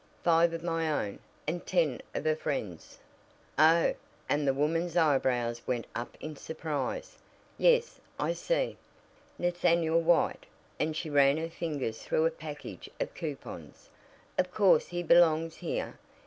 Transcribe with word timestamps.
Five 0.23 0.51
of 0.53 0.63
my 0.63 0.91
own, 1.09 1.19
and 1.45 1.63
ten 1.63 2.01
of 2.15 2.25
a 2.25 2.35
friend's." 2.35 2.97
"Oh!" 3.59 3.93
and 4.27 4.47
the 4.47 4.53
woman's 4.55 4.97
eyebrows 4.97 5.61
went 5.67 5.85
up 5.93 6.17
in 6.19 6.35
surprise. 6.35 7.19
"Yes, 7.55 7.99
I 8.17 8.33
see. 8.33 8.77
Nathaniel 9.37 10.01
White," 10.01 10.47
and 10.79 10.97
she 10.97 11.11
ran 11.11 11.37
her 11.37 11.51
fingers 11.51 12.01
through 12.01 12.25
a 12.25 12.31
package 12.31 12.89
of 12.99 13.13
coupons. 13.13 13.91
"Of 14.39 14.51
course, 14.51 14.87
he 14.87 15.03
belongs 15.03 15.57
here. 15.57 15.99